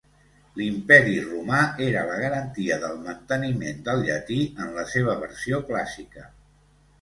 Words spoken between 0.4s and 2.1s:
L'Imperi Romà era